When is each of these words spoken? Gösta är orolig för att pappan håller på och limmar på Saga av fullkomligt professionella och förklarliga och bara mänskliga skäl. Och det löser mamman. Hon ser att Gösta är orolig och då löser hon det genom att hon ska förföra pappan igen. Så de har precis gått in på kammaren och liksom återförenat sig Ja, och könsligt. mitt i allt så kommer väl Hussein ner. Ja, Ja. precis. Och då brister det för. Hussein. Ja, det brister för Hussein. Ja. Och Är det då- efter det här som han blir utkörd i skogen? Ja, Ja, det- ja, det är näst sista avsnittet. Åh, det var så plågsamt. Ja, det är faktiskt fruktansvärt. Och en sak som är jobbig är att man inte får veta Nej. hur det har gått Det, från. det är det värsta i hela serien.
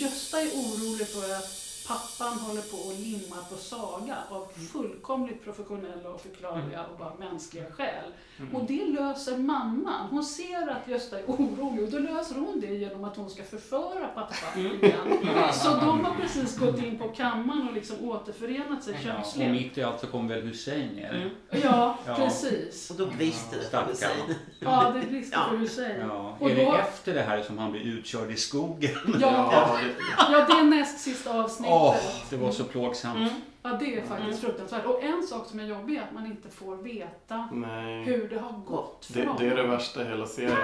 Gösta 0.00 0.40
är 0.40 0.48
orolig 0.48 1.08
för 1.08 1.34
att 1.34 1.67
pappan 1.88 2.38
håller 2.38 2.62
på 2.62 2.76
och 2.76 2.94
limmar 2.98 3.42
på 3.50 3.56
Saga 3.56 4.16
av 4.30 4.46
fullkomligt 4.72 5.44
professionella 5.44 6.08
och 6.10 6.20
förklarliga 6.20 6.84
och 6.92 6.98
bara 6.98 7.14
mänskliga 7.30 7.64
skäl. 7.70 8.04
Och 8.54 8.64
det 8.64 8.84
löser 8.84 9.36
mamman. 9.38 10.06
Hon 10.10 10.24
ser 10.24 10.68
att 10.70 10.88
Gösta 10.88 11.18
är 11.18 11.24
orolig 11.26 11.84
och 11.84 11.90
då 11.90 11.98
löser 11.98 12.34
hon 12.34 12.60
det 12.60 12.74
genom 12.74 13.04
att 13.04 13.16
hon 13.16 13.30
ska 13.30 13.42
förföra 13.42 14.08
pappan 14.14 14.60
igen. 14.60 15.52
Så 15.52 15.68
de 15.70 16.04
har 16.04 16.14
precis 16.20 16.58
gått 16.58 16.78
in 16.82 16.98
på 16.98 17.08
kammaren 17.08 17.68
och 17.68 17.74
liksom 17.74 18.08
återförenat 18.08 18.82
sig 18.84 18.92
Ja, 18.92 18.98
och 18.98 19.24
könsligt. 19.24 19.50
mitt 19.50 19.78
i 19.78 19.82
allt 19.82 20.00
så 20.00 20.06
kommer 20.06 20.34
väl 20.34 20.42
Hussein 20.44 20.88
ner. 20.88 21.30
Ja, 21.50 21.98
Ja. 22.06 22.14
precis. 22.16 22.90
Och 22.90 22.96
då 22.96 23.06
brister 23.06 23.58
det 23.58 23.70
för. 23.70 23.84
Hussein. 23.86 24.34
Ja, 24.60 24.92
det 24.94 25.06
brister 25.10 25.38
för 25.50 25.56
Hussein. 25.56 26.00
Ja. 26.08 26.36
Och 26.40 26.50
Är 26.50 26.54
det 26.56 26.64
då- 26.64 26.74
efter 26.76 27.14
det 27.14 27.22
här 27.22 27.42
som 27.42 27.58
han 27.58 27.72
blir 27.72 27.82
utkörd 27.82 28.30
i 28.30 28.36
skogen? 28.36 28.90
Ja, 29.20 29.48
Ja, 29.52 29.78
det- 29.82 30.32
ja, 30.32 30.46
det 30.48 30.52
är 30.52 30.64
näst 30.64 31.00
sista 31.00 31.42
avsnittet. 31.42 31.72
Åh, 31.78 31.96
det 32.30 32.36
var 32.36 32.50
så 32.50 32.64
plågsamt. 32.64 33.32
Ja, 33.62 33.70
det 33.80 33.98
är 33.98 34.02
faktiskt 34.02 34.40
fruktansvärt. 34.40 34.86
Och 34.86 35.02
en 35.02 35.22
sak 35.22 35.46
som 35.46 35.60
är 35.60 35.64
jobbig 35.64 35.96
är 35.96 36.02
att 36.02 36.14
man 36.14 36.26
inte 36.26 36.48
får 36.48 36.76
veta 36.76 37.48
Nej. 37.52 38.02
hur 38.02 38.28
det 38.28 38.38
har 38.38 38.52
gått 38.66 39.08
Det, 39.12 39.22
från. 39.22 39.36
det 39.38 39.46
är 39.46 39.56
det 39.56 39.62
värsta 39.66 40.02
i 40.02 40.04
hela 40.04 40.26
serien. 40.26 40.56